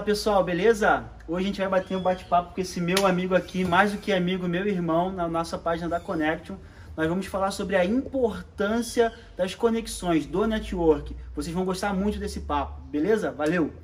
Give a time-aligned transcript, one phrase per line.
[0.00, 1.04] Fala pessoal, beleza?
[1.28, 4.10] Hoje a gente vai bater um bate-papo com esse meu amigo aqui, mais do que
[4.10, 6.56] amigo, meu irmão, na nossa página da Connection.
[6.96, 11.14] Nós vamos falar sobre a importância das conexões, do network.
[11.36, 13.30] Vocês vão gostar muito desse papo, beleza?
[13.30, 13.74] Valeu!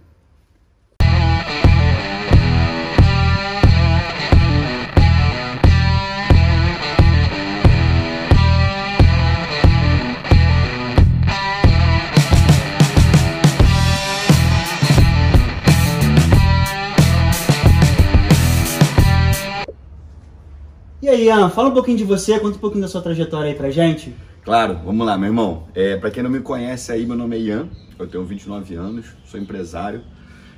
[21.26, 24.14] Ian, fala um pouquinho de você, conta um pouquinho da sua trajetória aí pra gente.
[24.44, 25.66] Claro, vamos lá, meu irmão.
[25.74, 27.68] É, para quem não me conhece aí, meu nome é Ian,
[27.98, 30.04] eu tenho 29 anos, sou empresário,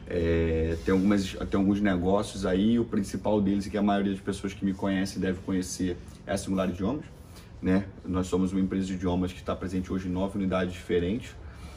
[0.07, 4.21] é, tenho, algumas, tenho alguns negócios aí, o principal deles e que a maioria das
[4.21, 5.97] pessoas que me conhecem deve conhecer
[6.27, 7.07] é a Singular Idiomas.
[7.63, 7.87] Né?
[8.05, 11.35] Nós somos uma empresa de idiomas que está presente hoje em nove unidades diferentes.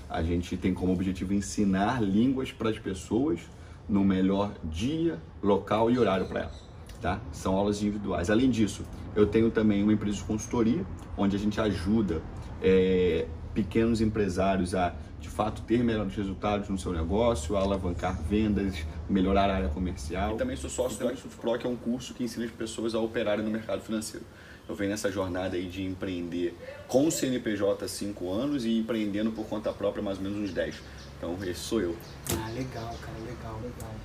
[0.09, 3.39] A gente tem como objetivo ensinar línguas para as pessoas
[3.88, 6.70] no melhor dia, local e horário para elas
[7.02, 7.19] tá?
[7.31, 8.30] São aulas individuais.
[8.30, 8.83] Além disso,
[9.16, 10.85] eu tenho também uma empresa de consultoria,
[11.17, 12.21] onde a gente ajuda
[12.61, 18.85] é, pequenos empresários a, de fato, ter melhores resultados no seu negócio, a alavancar vendas,
[19.09, 20.35] melhorar a área comercial.
[20.35, 22.95] E também sou sócio do Exos Pro, que é um curso que ensina as pessoas
[22.95, 24.25] a operarem no mercado financeiro.
[24.69, 26.55] Eu venho nessa jornada aí de empreender
[26.88, 30.53] com o CNPJ há 5 anos e empreendendo por conta própria mais ou menos uns
[30.53, 30.75] 10.
[31.17, 31.95] Então, esse sou eu.
[32.31, 33.95] Ah, legal, cara, legal, legal.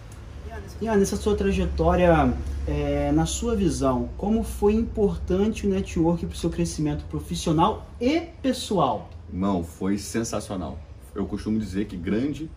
[0.81, 2.35] E nessa sua trajetória,
[2.67, 8.21] é, na sua visão, como foi importante o network para o seu crescimento profissional e
[8.43, 9.09] pessoal?
[9.33, 10.79] Irmão, foi sensacional.
[11.15, 12.51] Eu costumo dizer que grande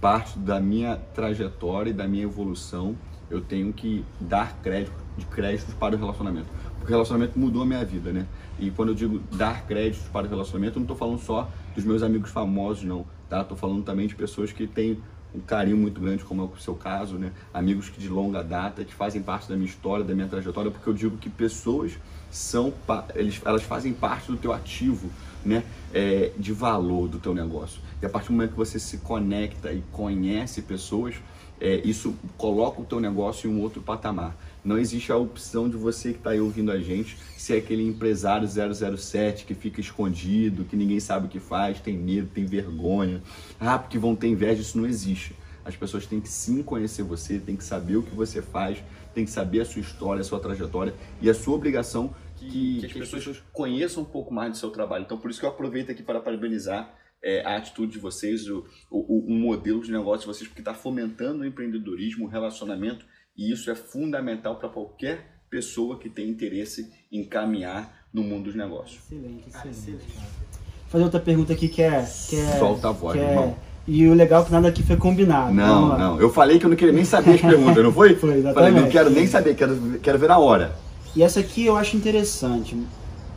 [0.00, 2.94] parte da minha trajetória e da minha evolução
[3.30, 6.46] eu tenho que dar crédito de créditos para o relacionamento.
[6.78, 8.26] Porque o relacionamento mudou a minha vida, né?
[8.58, 11.84] E quando eu digo dar créditos para o relacionamento, eu não estou falando só dos
[11.84, 13.44] meus amigos famosos, não, tá?
[13.56, 14.98] Falando também de pessoas que têm
[15.34, 17.32] um carinho muito grande, como é o seu caso, né?
[17.52, 20.88] Amigos que de longa data, que fazem parte da minha história, da minha trajetória, porque
[20.88, 21.92] eu digo que pessoas
[22.30, 22.72] são,
[23.14, 25.10] eles, elas fazem parte do teu ativo,
[25.44, 25.64] né?
[25.92, 27.80] É, de valor do teu negócio.
[28.00, 31.16] E a partir do momento que você se conecta e conhece pessoas,
[31.60, 34.36] é, isso coloca o teu negócio em um outro patamar.
[34.64, 38.48] Não existe a opção de você que está aí ouvindo a gente ser aquele empresário
[38.48, 43.22] 007 que fica escondido, que ninguém sabe o que faz, tem medo, tem vergonha.
[43.60, 45.34] Ah, porque vão ter inveja, isso não existe.
[45.64, 48.82] As pessoas têm que sim conhecer você, têm que saber o que você faz,
[49.14, 53.02] têm que saber a sua história, a sua trajetória e a sua obrigação que, que
[53.02, 55.04] as pessoas conheçam um pouco mais do seu trabalho.
[55.04, 58.64] Então, por isso que eu aproveito aqui para parabenizar é, a atitude de vocês, o,
[58.90, 63.50] o, o modelo de negócio de vocês, porque está fomentando o empreendedorismo, o relacionamento, e
[63.50, 69.00] isso é fundamental para qualquer pessoa que tem interesse em caminhar no mundo dos negócios.
[69.10, 70.04] Excelente, excelente.
[70.88, 72.06] Fazer outra pergunta aqui que é.
[72.28, 73.56] Que é Solta a voz, é, irmão.
[73.86, 75.52] E o legal é que nada aqui foi combinado.
[75.52, 76.20] Não, não.
[76.20, 78.14] Eu falei que eu não queria nem saber as perguntas, não foi?
[78.14, 78.54] Foi, exatamente.
[78.54, 80.76] Falei, não quero nem saber, quero, quero ver na hora.
[81.16, 82.76] E essa aqui eu acho interessante.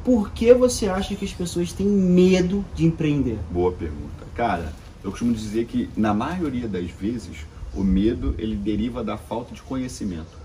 [0.08, 3.38] Por que você acha que as pessoas têm medo de empreender?
[3.52, 4.26] Boa pergunta.
[4.34, 4.72] Cara,
[5.04, 7.40] eu costumo dizer que na maioria das vezes
[7.76, 10.37] o medo ele deriva da falta de conhecimento.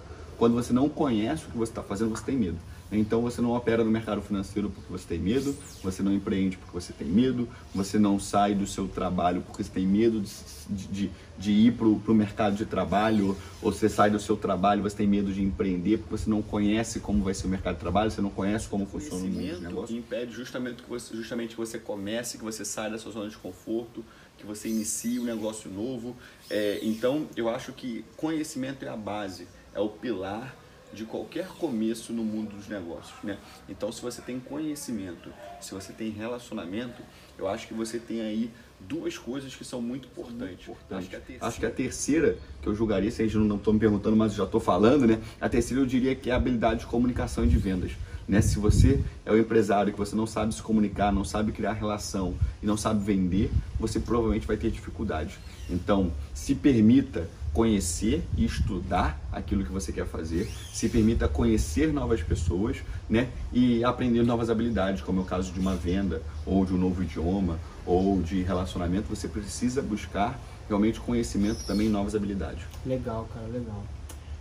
[0.43, 2.59] Quando você não conhece o que você está fazendo, você tem medo.
[2.91, 5.55] Então você não opera no mercado financeiro porque você tem medo,
[5.85, 9.71] você não empreende porque você tem medo, você não sai do seu trabalho porque você
[9.71, 14.19] tem medo de, de, de ir para o mercado de trabalho, ou você sai do
[14.19, 17.49] seu trabalho você tem medo de empreender porque você não conhece como vai ser o
[17.49, 21.17] mercado de trabalho, você não conhece como funciona o mundo que impede justamente que você,
[21.17, 24.05] justamente que você comece, que você saia da sua zona de conforto,
[24.37, 26.17] que você inicie um negócio novo.
[26.51, 30.55] É, então eu acho que conhecimento é a base, é o pilar
[30.93, 33.39] de qualquer começo no mundo dos negócios, né?
[33.69, 37.03] Então, se você tem conhecimento, se você tem relacionamento,
[37.39, 40.67] eu acho que você tem aí duas coisas que são muito importantes.
[40.67, 41.47] Muito Acho, que terceira...
[41.47, 44.35] acho, que a terceira, que eu julgaria, se a gente não estão me perguntando, mas
[44.35, 45.21] já estou falando, né?
[45.41, 47.93] A terceira eu diria que é a habilidade de comunicação e de vendas.
[48.29, 48.41] Né?
[48.41, 52.37] Se você é um empresário que você não sabe se comunicar, não sabe criar relação
[52.63, 55.39] e não sabe vender, você provavelmente vai ter dificuldade.
[55.69, 62.23] Então, se permita conhecer e estudar aquilo que você quer fazer, se permita conhecer novas
[62.23, 62.79] pessoas,
[63.09, 66.79] né, e aprender novas habilidades, como é o caso de uma venda ou de um
[66.79, 70.39] novo idioma ou de relacionamento, você precisa buscar
[70.69, 72.65] realmente conhecimento também novas habilidades.
[72.87, 73.83] Legal, cara, legal.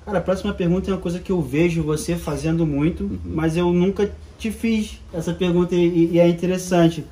[0.05, 3.19] Cara, a próxima pergunta é uma coisa que eu vejo você fazendo muito, uhum.
[3.25, 7.05] mas eu nunca te fiz essa pergunta e, e é interessante.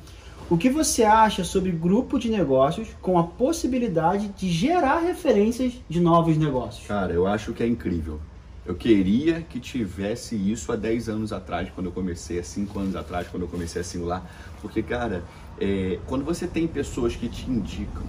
[0.50, 6.00] O que você acha sobre grupo de negócios com a possibilidade de gerar referências de
[6.00, 6.84] novos negócios?
[6.88, 8.20] Cara, eu acho que é incrível.
[8.66, 12.96] Eu queria que tivesse isso há 10 anos atrás, quando eu comecei, há 5 anos
[12.96, 14.28] atrás, quando eu comecei a simular.
[14.60, 15.22] Porque, cara,
[15.60, 18.02] é, quando você tem pessoas que te indicam,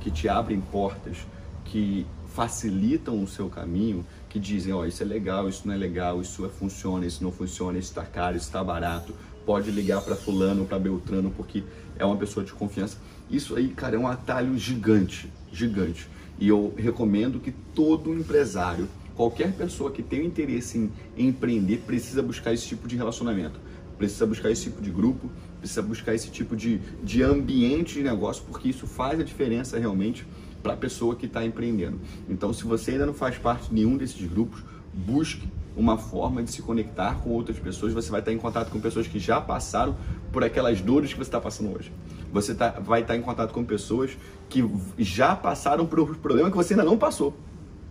[0.00, 1.18] que te abrem portas,
[1.66, 5.76] que facilitam o seu caminho, que dizem, ó, oh, isso é legal, isso não é
[5.76, 9.14] legal, isso é, funciona, isso não funciona, isso está caro, isso está barato,
[9.44, 11.62] pode ligar para fulano, para Beltrano, porque
[11.98, 12.96] é uma pessoa de confiança.
[13.30, 16.08] Isso aí, cara, é um atalho gigante, gigante.
[16.38, 22.52] E eu recomendo que todo empresário, qualquer pessoa que tenha interesse em empreender, precisa buscar
[22.52, 23.60] esse tipo de relacionamento,
[23.96, 28.44] precisa buscar esse tipo de grupo, precisa buscar esse tipo de, de ambiente de negócio,
[28.46, 30.26] porque isso faz a diferença realmente
[30.62, 32.00] para a pessoa que está empreendendo.
[32.28, 34.62] Então, se você ainda não faz parte de nenhum desses grupos,
[34.92, 37.92] busque uma forma de se conectar com outras pessoas.
[37.92, 39.96] Você vai estar em contato com pessoas que já passaram
[40.32, 41.92] por aquelas dores que você está passando hoje.
[42.32, 44.16] Você tá, vai estar em contato com pessoas
[44.48, 44.64] que
[44.98, 47.36] já passaram por um problema que você ainda não passou.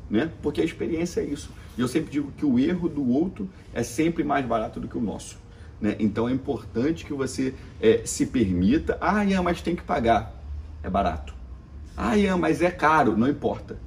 [0.10, 0.32] Né?
[0.42, 1.50] Porque a experiência é isso.
[1.78, 4.98] E eu sempre digo que o erro do outro é sempre mais barato do que
[4.98, 5.38] o nosso.
[5.82, 5.96] Né?
[6.00, 8.98] Então é importante que você é, se permita.
[9.02, 10.34] Ah, Ian, mas tem que pagar.
[10.82, 11.34] É barato.
[11.96, 13.18] Ah, Ian, mas é caro.
[13.18, 13.78] Não importa.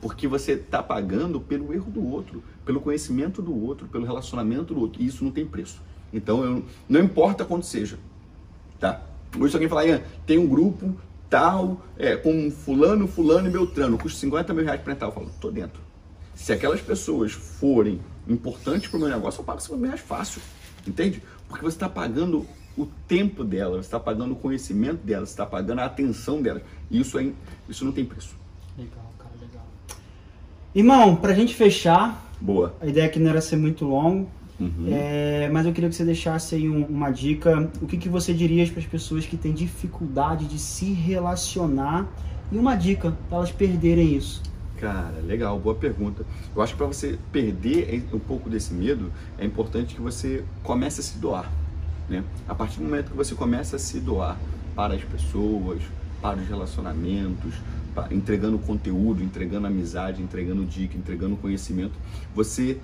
[0.00, 4.80] Porque você está pagando pelo erro do outro, pelo conhecimento do outro, pelo relacionamento do
[4.80, 5.02] outro.
[5.02, 5.80] E isso não tem preço.
[6.12, 7.98] Então, eu, não importa quanto seja.
[8.78, 9.02] Tá?
[9.38, 10.94] Hoje, se alguém falar, Ian, tem um grupo
[11.30, 15.08] tal, é, com fulano, fulano e beltrano, custa 50 mil reais para entrar.
[15.08, 15.80] Eu falo, tô dentro.
[16.34, 20.42] Se aquelas pessoas forem importantes para o meu negócio, eu pago 50 mil reais fácil.
[20.86, 21.22] Entende?
[21.48, 25.46] Porque você está pagando o tempo dela, você está pagando o conhecimento dela, você está
[25.46, 26.62] pagando a atenção dela.
[26.90, 27.30] E isso, é,
[27.68, 28.34] isso não tem preço.
[28.76, 29.66] Legal, cara, legal.
[30.74, 32.30] Irmão, pra gente fechar.
[32.42, 32.74] Boa.
[32.80, 34.28] A ideia aqui não era ser muito longo.
[34.58, 34.88] Uhum.
[34.90, 37.70] É, mas eu queria que você deixasse aí um, uma dica.
[37.80, 42.08] O que, que você diria para as pessoas que têm dificuldade de se relacionar?
[42.50, 44.42] E uma dica para elas perderem isso.
[44.78, 46.26] Cara, legal, boa pergunta.
[46.54, 51.00] Eu acho que para você perder um pouco desse medo, é importante que você comece
[51.00, 51.50] a se doar.
[52.08, 52.24] Né?
[52.48, 54.36] A partir do momento que você começa a se doar
[54.74, 55.80] para as pessoas,
[56.22, 57.52] para os relacionamentos,
[58.10, 61.92] entregando conteúdo, entregando amizade, entregando dica, entregando conhecimento,
[62.34, 62.78] você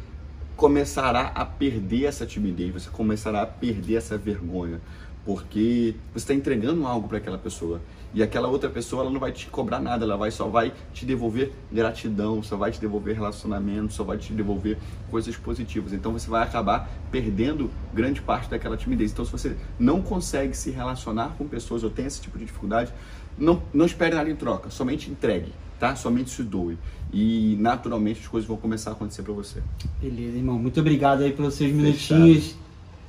[0.56, 4.81] começará a perder essa timidez, você começará a perder essa vergonha,
[5.28, 7.82] porque você está entregando algo para aquela pessoa
[8.14, 11.04] e aquela outra pessoa ela não vai te cobrar nada, ela vai só vai te
[11.04, 14.78] devolver gratidão, só vai te devolver relacionamento, só vai te devolver
[15.10, 15.92] coisas positivas.
[15.92, 19.12] Então você vai acabar perdendo grande parte daquela timidez.
[19.12, 22.90] Então se você não consegue se relacionar com pessoas ou tem esse tipo de dificuldade,
[23.36, 25.94] não, não espere nada em troca, somente entregue, tá?
[25.94, 26.78] Somente se doe
[27.12, 29.62] e naturalmente as coisas vão começar a acontecer para você.
[30.00, 30.58] Beleza, irmão.
[30.58, 32.56] Muito obrigado aí pelos seus minutinhos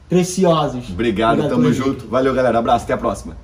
[0.10, 0.90] preciosos.
[0.90, 2.08] Obrigado, obrigado tamo junto.
[2.08, 2.58] Valeu, galera.
[2.58, 3.38] Abraço, até a próxima.